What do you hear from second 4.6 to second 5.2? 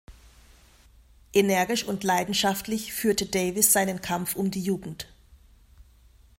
Jugend.